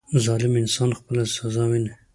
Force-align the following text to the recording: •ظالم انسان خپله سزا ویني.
•ظالم 0.25 0.53
انسان 0.61 0.89
خپله 0.99 1.23
سزا 1.35 1.63
ویني. 1.69 1.91